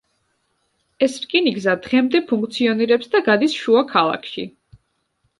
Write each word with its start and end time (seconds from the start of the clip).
ეს 1.07 1.17
რკინიგზა 1.25 1.75
დღემდე 1.87 2.21
ფუნქციონირებს 2.31 3.11
და 3.17 3.21
გადის 3.27 3.53
შუა 3.65 3.83
ქალაქში. 3.93 4.47